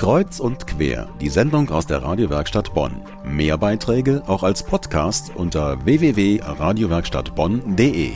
Kreuz 0.00 0.40
und 0.40 0.66
quer, 0.66 1.14
die 1.20 1.28
Sendung 1.28 1.68
aus 1.68 1.86
der 1.86 2.02
Radiowerkstatt 2.02 2.72
Bonn. 2.72 3.04
Mehr 3.22 3.58
Beiträge 3.58 4.22
auch 4.26 4.42
als 4.42 4.64
Podcast 4.64 5.36
unter 5.36 5.84
www.radiowerkstattbonn.de. 5.84 8.14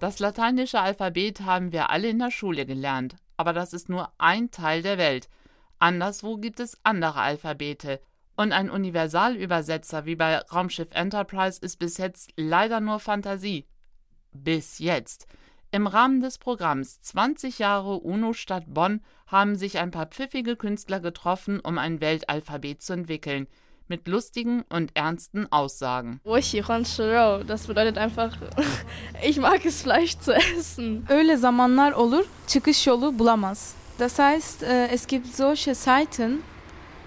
Das 0.00 0.18
lateinische 0.18 0.80
Alphabet 0.80 1.42
haben 1.42 1.70
wir 1.70 1.90
alle 1.90 2.08
in 2.08 2.18
der 2.18 2.32
Schule 2.32 2.66
gelernt, 2.66 3.14
aber 3.36 3.52
das 3.52 3.72
ist 3.72 3.88
nur 3.88 4.10
ein 4.18 4.50
Teil 4.50 4.82
der 4.82 4.98
Welt. 4.98 5.28
Anderswo 5.78 6.38
gibt 6.38 6.58
es 6.58 6.76
andere 6.82 7.20
Alphabete. 7.20 8.00
Und 8.34 8.50
ein 8.50 8.68
Universalübersetzer 8.68 10.06
wie 10.06 10.16
bei 10.16 10.38
Raumschiff 10.38 10.88
Enterprise 10.90 11.60
ist 11.60 11.78
bis 11.78 11.98
jetzt 11.98 12.32
leider 12.34 12.80
nur 12.80 12.98
Fantasie. 12.98 13.68
Bis 14.32 14.80
jetzt. 14.80 15.28
Im 15.72 15.86
Rahmen 15.86 16.20
des 16.20 16.38
Programms 16.38 17.00
20 17.00 17.60
Jahre 17.60 17.98
UNO-Stadt 17.98 18.64
Bonn 18.66 19.02
haben 19.28 19.54
sich 19.54 19.78
ein 19.78 19.92
paar 19.92 20.06
pfiffige 20.06 20.56
Künstler 20.56 20.98
getroffen, 20.98 21.60
um 21.60 21.78
ein 21.78 22.00
Weltalphabet 22.00 22.82
zu 22.82 22.92
entwickeln. 22.92 23.46
Mit 23.86 24.08
lustigen 24.08 24.64
und 24.68 24.90
ernsten 24.96 25.46
Aussagen. 25.52 26.20
Das 26.24 27.66
bedeutet 27.68 27.98
einfach, 27.98 28.36
ich 29.22 29.38
mag 29.38 29.64
es 29.64 29.82
Fleisch 29.82 30.18
zu 30.18 30.34
essen. 30.34 31.06
Öyle 31.08 31.38
zamanlar 31.38 31.96
olur, 31.96 32.24
çıkış 32.48 32.86
yolu 32.86 33.12
bulamaz. 33.12 33.76
Das 33.98 34.18
heißt, 34.18 34.64
äh, 34.64 34.88
es 34.88 35.06
gibt 35.06 35.36
solche 35.36 35.74
Zeiten, 35.74 36.42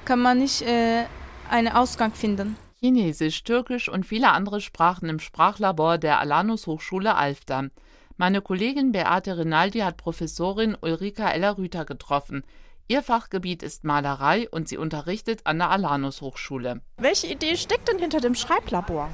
kann 0.05 0.20
man 0.20 0.38
nicht 0.38 0.61
äh, 0.61 1.05
einen 1.50 1.73
Ausgang 1.73 2.14
finden. 2.14 2.55
Chinesisch, 2.80 3.44
Türkisch 3.44 3.89
und 3.89 4.05
viele 4.05 4.31
andere 4.31 4.61
Sprachen 4.61 5.09
im 5.09 5.20
Sprachlabor 5.20 5.98
der 5.98 6.20
Alanus 6.20 6.66
Hochschule 6.67 7.16
Alfter. 7.16 7.70
Meine 8.16 8.41
Kollegin 8.41 8.91
Beate 8.91 9.38
Rinaldi 9.38 9.80
hat 9.80 9.98
Professorin 9.98 10.77
Ulrika 10.80 11.31
Eller-Rüther 11.31 11.84
getroffen. 11.84 12.44
Ihr 12.88 13.02
Fachgebiet 13.02 13.63
ist 13.63 13.86
Malerei 13.86 14.48
und 14.49 14.67
sie 14.67 14.77
unterrichtet 14.77 15.41
an 15.45 15.58
der 15.58 15.72
Alanus 15.72 16.22
Hochschule. 16.22 16.81
Welche 16.98 17.28
Idee 17.28 17.58
steckt 17.58 17.88
denn 17.88 17.97
hinter 17.97 18.19
dem 18.19 18.36
Schreiblabor? 18.36 19.09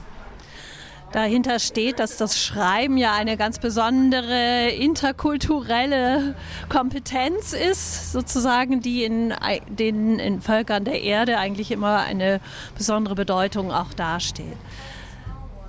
Dahinter 1.14 1.60
steht, 1.60 2.00
dass 2.00 2.18
das 2.18 2.38
Schreiben 2.44 2.98
ja 2.98 3.14
eine 3.14 3.38
ganz 3.38 3.58
besondere 3.58 4.70
interkulturelle 4.70 6.36
Kompetenz 6.68 7.54
ist, 7.54 8.12
sozusagen, 8.12 8.82
die 8.82 9.06
in 9.06 9.34
den 9.70 10.20
in 10.20 10.42
Völkern 10.42 10.84
der 10.84 11.02
Erde 11.02 11.38
eigentlich 11.38 11.72
immer 11.72 12.00
eine 12.00 12.42
besondere 12.76 13.16
Bedeutung 13.16 13.72
auch 13.72 13.94
dasteht 13.94 14.58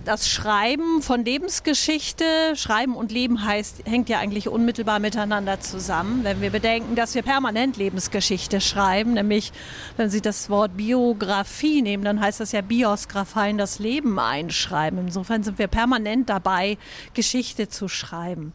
das 0.05 0.29
Schreiben 0.29 1.03
von 1.03 1.25
Lebensgeschichte, 1.25 2.25
Schreiben 2.55 2.97
und 2.97 3.13
Leben 3.13 3.45
heißt, 3.45 3.83
hängt 3.87 4.09
ja 4.09 4.19
eigentlich 4.19 4.49
unmittelbar 4.49 4.99
miteinander 4.99 5.61
zusammen. 5.61 6.25
Wenn 6.25 6.41
wir 6.41 6.51
bedenken, 6.51 6.97
dass 6.97 7.15
wir 7.15 7.23
permanent 7.23 7.77
Lebensgeschichte 7.77 8.61
schreiben, 8.61 9.15
nämlich 9.15 9.53
wenn 9.97 10.09
Sie 10.09 10.21
das 10.21 10.49
Wort 10.49 10.77
Biografie 10.77 11.83
nehmen, 11.83 12.05
dann 12.05 12.21
heißt 12.21 12.41
das 12.41 12.53
ja 12.53 12.63
Biosgraphein, 12.63 13.59
das 13.59 13.79
Leben 13.79 14.19
einschreiben. 14.19 14.99
Insofern 14.99 15.43
sind 15.43 15.59
wir 15.59 15.69
permanent 15.69 16.31
dabei, 16.31 16.79
Geschichte 17.15 17.69
zu 17.69 17.89
schreiben. 17.89 18.53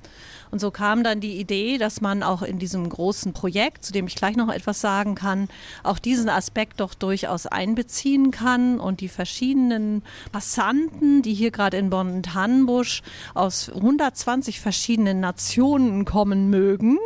Und 0.52 0.60
so 0.60 0.72
kam 0.72 1.04
dann 1.04 1.20
die 1.20 1.40
Idee, 1.40 1.78
dass 1.78 2.02
man 2.02 2.24
auch 2.24 2.42
in 2.42 2.60
diesem 2.60 2.88
großen 2.88 3.34
Projekt, 3.34 3.86
zu 3.86 3.92
dem 3.92 4.08
ich 4.08 4.16
gleich 4.16 4.36
noch 4.36 4.50
etwas 4.50 4.82
sagen 4.82 5.16
kann, 5.16 5.48
auch 5.84 6.00
diesen 6.00 6.30
Aspekt 6.30 6.80
doch 6.80 6.94
durchaus 6.94 7.46
einbeziehen 7.46 8.32
kann 8.32 8.80
und 8.80 9.02
die 9.02 9.10
verschiedenen 9.10 10.04
Passanten, 10.32 11.22
die 11.22 11.34
hier 11.34 11.52
gerade 11.52 11.78
in 11.78 11.90
Bonn-Tannenbusch 11.90 13.02
aus 13.34 13.70
120 13.70 14.60
verschiedenen 14.60 15.20
Nationen 15.20 16.06
kommen 16.06 16.50
mögen, 16.50 16.98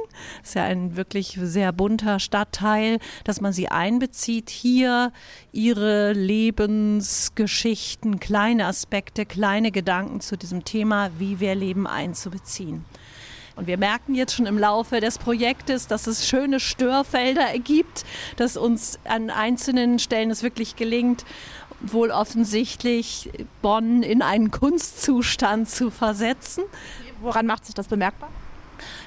ist 0.43 0.55
ja 0.55 0.63
ein 0.63 0.95
wirklich 0.95 1.37
sehr 1.41 1.71
bunter 1.71 2.19
Stadtteil, 2.19 2.99
dass 3.23 3.41
man 3.41 3.53
sie 3.53 3.69
einbezieht, 3.69 4.49
hier 4.49 5.11
ihre 5.51 6.13
Lebensgeschichten, 6.13 8.19
kleine 8.19 8.65
Aspekte, 8.65 9.25
kleine 9.25 9.71
Gedanken 9.71 10.21
zu 10.21 10.37
diesem 10.37 10.65
Thema, 10.65 11.09
wie 11.17 11.39
wir 11.39 11.55
leben, 11.55 11.87
einzubeziehen. 11.87 12.85
Und 13.55 13.67
wir 13.67 13.77
merken 13.77 14.15
jetzt 14.15 14.35
schon 14.35 14.45
im 14.45 14.57
Laufe 14.57 14.99
des 14.99 15.17
Projektes, 15.17 15.87
dass 15.87 16.07
es 16.07 16.27
schöne 16.27 16.59
Störfelder 16.59 17.41
ergibt, 17.41 18.05
dass 18.37 18.57
uns 18.57 18.99
an 19.05 19.29
einzelnen 19.29 19.99
Stellen 19.99 20.31
es 20.31 20.43
wirklich 20.43 20.75
gelingt, 20.75 21.25
wohl 21.81 22.11
offensichtlich 22.11 23.29
Bonn 23.61 24.03
in 24.03 24.21
einen 24.21 24.51
Kunstzustand 24.51 25.69
zu 25.69 25.91
versetzen. 25.91 26.63
Woran 27.21 27.45
macht 27.45 27.65
sich 27.65 27.75
das 27.75 27.87
bemerkbar? 27.87 28.29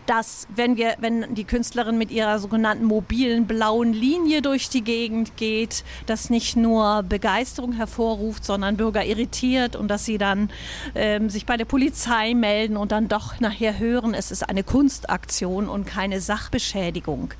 Dass 0.07 0.47
wenn 0.55 0.77
wir, 0.77 0.95
wenn 0.99 1.35
die 1.35 1.45
Künstlerin 1.45 1.99
mit 1.99 2.11
ihrer 2.11 2.39
sogenannten 2.39 2.85
mobilen 2.85 3.47
blauen 3.47 3.93
Linie 3.93 4.43
durch 4.43 4.69
die 4.69 4.83
Gegend 4.83 5.37
geht, 5.37 5.85
das 6.07 6.31
nicht 6.31 6.57
nur 6.57 7.03
Begeisterung 7.03 7.73
hervorruft, 7.73 8.45
sondern 8.45 8.77
Bürger 8.77 9.05
irritiert 9.05 9.77
und 9.77 9.89
dass 9.89 10.05
sie 10.05 10.19
dann 10.19 10.51
ähm, 10.95 11.31
sich 11.31 11.47
bei 11.47 11.57
der 11.57 11.65
Polizei 11.65 12.35
melden 12.35 12.77
und 12.77 12.93
dann 12.93 13.09
doch 13.09 13.41
nachher 13.41 13.79
hören, 13.79 14.15
es 14.15 14.31
ist 14.31 14.49
eine 14.49 14.63
Kunstaktion 14.63 15.69
und 15.69 15.87
keine 15.87 16.21
Sachbeschädigung. 16.21 17.35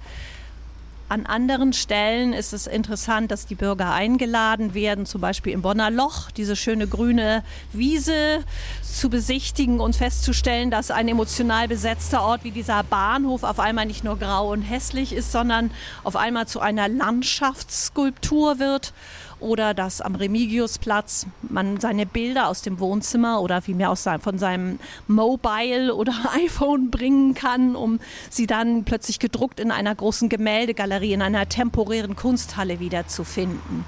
An 1.13 1.27
anderen 1.27 1.75
Stellen 1.75 2.33
ist 2.33 2.55
es 2.55 2.67
interessant, 2.67 3.31
dass 3.31 3.45
die 3.45 3.55
Bürger 3.55 3.93
eingeladen 3.93 4.73
werden, 4.73 5.05
zum 5.05 5.21
Beispiel 5.21 5.53
im 5.53 5.61
Bonner 5.61 5.91
Loch, 5.91 6.31
diese 6.31 6.57
schöne 6.57 6.87
grüne 6.87 7.45
Wiese 7.71 8.43
zu 8.81 9.11
besichtigen 9.11 9.79
und 9.79 9.95
festzustellen, 9.95 10.71
dass 10.71 10.91
ein 10.91 11.09
emotional 11.09 11.69
besetzter 11.69 12.23
Ort 12.23 12.45
wie 12.45 12.51
dieser 12.51 12.83
Bahnhof 12.83 13.43
auf 13.43 13.61
einmal 13.61 13.85
nicht 13.85 14.05
nur 14.05 14.19
grau 14.19 14.53
und 14.53 14.63
hässlich 14.63 15.13
ist, 15.13 15.33
sondern 15.33 15.71
auf 16.03 16.17
einmal 16.17 16.49
zu 16.49 16.61
einer 16.61 16.89
Landschaftsskulptur 16.89 18.59
wird 18.59 18.95
oder 19.43 19.75
dass 19.75 20.01
am 20.01 20.15
Remigiusplatz 20.15 21.27
man 21.43 21.81
seine 21.81 22.07
Bilder 22.07 22.49
aus 22.49 22.63
dem 22.63 22.81
Wohnzimmer 22.81 23.41
oder 23.43 23.61
vielmehr 23.61 23.91
aus 23.91 24.03
seinem, 24.03 24.21
von 24.21 24.39
seinem 24.39 24.79
Mobile 25.07 25.95
oder 25.95 26.15
iPhone 26.45 26.91
bringen 26.91 27.35
kann, 27.35 27.77
um 27.77 28.01
sie 28.31 28.47
dann 28.47 28.85
plötzlich 28.85 29.19
gedruckt 29.19 29.61
in 29.61 29.71
einer 29.71 29.95
großen 29.95 30.29
Gemäldegalerie, 30.29 31.13
in 31.13 31.23
einer 31.23 31.49
temporären 31.49 32.17
Kunsthalle 32.17 32.81
wiederzufinden. 32.81 33.85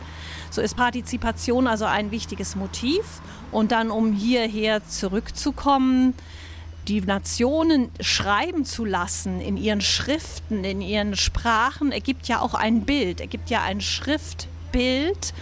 So 0.50 0.60
ist 0.60 0.76
Partizipation 0.76 1.66
also 1.66 1.84
ein 1.84 2.12
wichtiges 2.12 2.54
Motiv. 2.54 3.04
Und 3.50 3.72
dann, 3.72 3.90
um 3.90 4.12
hierher 4.12 4.86
zurückzukommen, 4.86 6.14
die 6.86 7.00
Nationen 7.00 7.90
schreiben 8.00 8.64
zu 8.64 8.84
lassen 8.84 9.40
in 9.40 9.56
ihren 9.56 9.80
Schriften, 9.80 10.64
in 10.64 10.80
ihren 10.80 11.16
Sprachen, 11.16 11.92
ergibt 11.92 12.28
ja 12.28 12.40
auch 12.40 12.54
ein 12.54 12.82
Bild, 12.82 13.20
ergibt 13.20 13.50
ja 13.50 13.62
ein 13.62 13.80
Schrift. 13.80 14.48
Bild. 14.74 15.32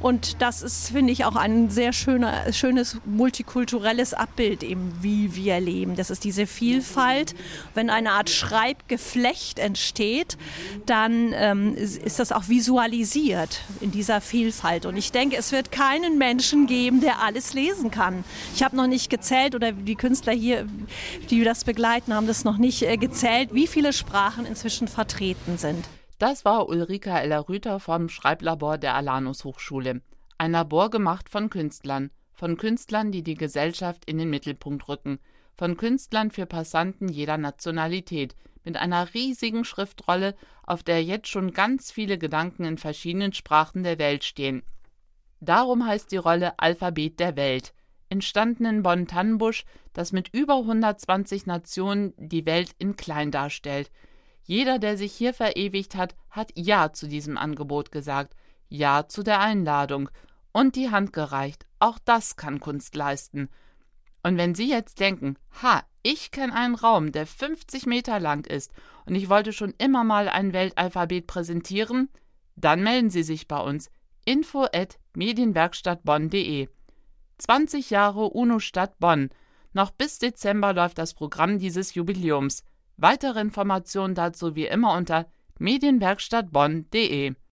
Und 0.00 0.40
das 0.40 0.62
ist, 0.62 0.92
finde 0.92 1.12
ich, 1.12 1.24
auch 1.24 1.34
ein 1.34 1.70
sehr 1.70 1.92
schöner, 1.92 2.52
schönes 2.52 2.98
multikulturelles 3.04 4.14
Abbild, 4.14 4.62
eben 4.62 4.92
wie 5.00 5.34
wir 5.34 5.58
leben. 5.60 5.96
Das 5.96 6.10
ist 6.10 6.22
diese 6.22 6.46
Vielfalt. 6.46 7.34
Wenn 7.74 7.90
eine 7.90 8.12
Art 8.12 8.30
Schreibgeflecht 8.30 9.58
entsteht, 9.58 10.38
dann 10.86 11.32
ähm, 11.34 11.74
ist 11.74 12.20
das 12.20 12.30
auch 12.30 12.48
visualisiert 12.48 13.62
in 13.80 13.90
dieser 13.90 14.20
Vielfalt. 14.20 14.86
Und 14.86 14.96
ich 14.96 15.10
denke, 15.10 15.36
es 15.36 15.50
wird 15.50 15.72
keinen 15.72 16.16
Menschen 16.16 16.68
geben, 16.68 17.00
der 17.00 17.20
alles 17.20 17.52
lesen 17.52 17.90
kann. 17.90 18.22
Ich 18.54 18.62
habe 18.62 18.76
noch 18.76 18.86
nicht 18.86 19.10
gezählt 19.10 19.56
oder 19.56 19.72
die 19.72 19.96
Künstler 19.96 20.32
hier, 20.32 20.66
die 21.28 21.42
das 21.42 21.64
begleiten, 21.64 22.14
haben 22.14 22.28
das 22.28 22.44
noch 22.44 22.56
nicht 22.56 22.82
äh, 22.82 22.96
gezählt, 22.96 23.50
wie 23.52 23.66
viele 23.66 23.92
Sprachen 23.92 24.46
inzwischen 24.46 24.86
vertreten 24.86 25.58
sind. 25.58 25.84
Das 26.18 26.44
war 26.44 26.68
Ulrika 26.68 27.20
Eller-Rüther 27.20 27.78
vom 27.78 28.08
Schreiblabor 28.08 28.76
der 28.76 28.96
Alanus 28.96 29.44
Hochschule. 29.44 30.02
Ein 30.36 30.50
Labor 30.50 30.90
gemacht 30.90 31.28
von 31.28 31.48
Künstlern, 31.48 32.10
von 32.32 32.56
Künstlern, 32.56 33.12
die 33.12 33.22
die 33.22 33.36
Gesellschaft 33.36 34.04
in 34.04 34.18
den 34.18 34.28
Mittelpunkt 34.28 34.88
rücken, 34.88 35.20
von 35.54 35.76
Künstlern 35.76 36.32
für 36.32 36.46
Passanten 36.46 37.06
jeder 37.06 37.38
Nationalität, 37.38 38.34
mit 38.64 38.76
einer 38.76 39.14
riesigen 39.14 39.64
Schriftrolle, 39.64 40.34
auf 40.64 40.82
der 40.82 41.04
jetzt 41.04 41.28
schon 41.28 41.52
ganz 41.52 41.92
viele 41.92 42.18
Gedanken 42.18 42.64
in 42.64 42.78
verschiedenen 42.78 43.32
Sprachen 43.32 43.84
der 43.84 44.00
Welt 44.00 44.24
stehen. 44.24 44.64
Darum 45.38 45.86
heißt 45.86 46.10
die 46.10 46.16
Rolle 46.16 46.58
Alphabet 46.58 47.20
der 47.20 47.36
Welt, 47.36 47.72
entstanden 48.08 48.64
in 48.64 48.82
Bonn-Tannenbusch, 48.82 49.64
das 49.92 50.10
mit 50.10 50.34
über 50.34 50.56
120 50.56 51.46
Nationen 51.46 52.12
die 52.16 52.44
Welt 52.44 52.72
in 52.80 52.96
klein 52.96 53.30
darstellt– 53.30 53.92
jeder, 54.48 54.78
der 54.78 54.96
sich 54.96 55.12
hier 55.12 55.34
verewigt 55.34 55.94
hat, 55.94 56.16
hat 56.30 56.52
Ja 56.54 56.94
zu 56.94 57.06
diesem 57.06 57.36
Angebot 57.36 57.92
gesagt, 57.92 58.34
Ja 58.70 59.06
zu 59.06 59.22
der 59.22 59.40
Einladung 59.40 60.08
und 60.52 60.74
die 60.74 60.90
Hand 60.90 61.12
gereicht. 61.12 61.66
Auch 61.80 61.98
das 62.02 62.36
kann 62.36 62.58
Kunst 62.58 62.96
leisten. 62.96 63.50
Und 64.22 64.38
wenn 64.38 64.54
Sie 64.54 64.70
jetzt 64.70 65.00
denken, 65.00 65.36
ha, 65.62 65.82
ich 66.02 66.30
kenne 66.30 66.54
einen 66.54 66.74
Raum, 66.74 67.12
der 67.12 67.26
50 67.26 67.84
Meter 67.84 68.20
lang 68.20 68.46
ist 68.46 68.72
und 69.04 69.16
ich 69.16 69.28
wollte 69.28 69.52
schon 69.52 69.74
immer 69.76 70.02
mal 70.02 70.30
ein 70.30 70.54
Weltalphabet 70.54 71.26
präsentieren, 71.26 72.08
dann 72.56 72.82
melden 72.82 73.10
Sie 73.10 73.24
sich 73.24 73.48
bei 73.48 73.60
uns. 73.60 73.90
Info 74.24 74.64
at 74.72 74.98
medienwerkstattbonn.de 75.14 76.70
20 77.36 77.90
Jahre 77.90 78.30
UNO-Stadt 78.30 78.98
Bonn. 78.98 79.28
Noch 79.74 79.90
bis 79.90 80.18
Dezember 80.18 80.72
läuft 80.72 80.96
das 80.96 81.12
Programm 81.12 81.58
dieses 81.58 81.94
Jubiläums. 81.94 82.64
Weitere 83.00 83.40
Informationen 83.40 84.16
dazu 84.16 84.56
wie 84.56 84.66
immer 84.66 84.96
unter 84.96 85.26
medienwerkstattbonn.de 85.58 87.34